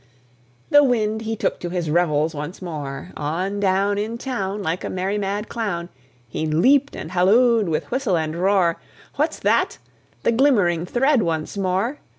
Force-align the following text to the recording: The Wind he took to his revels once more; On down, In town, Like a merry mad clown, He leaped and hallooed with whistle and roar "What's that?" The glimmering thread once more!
The 0.71 0.83
Wind 0.83 1.21
he 1.21 1.35
took 1.35 1.59
to 1.59 1.69
his 1.69 1.91
revels 1.91 2.33
once 2.33 2.59
more; 2.59 3.11
On 3.15 3.59
down, 3.59 3.99
In 3.99 4.17
town, 4.17 4.63
Like 4.63 4.83
a 4.83 4.89
merry 4.89 5.19
mad 5.19 5.47
clown, 5.47 5.89
He 6.27 6.47
leaped 6.47 6.95
and 6.95 7.11
hallooed 7.11 7.69
with 7.69 7.91
whistle 7.91 8.17
and 8.17 8.35
roar 8.35 8.77
"What's 9.17 9.37
that?" 9.41 9.77
The 10.23 10.31
glimmering 10.31 10.87
thread 10.87 11.21
once 11.21 11.55
more! 11.55 11.99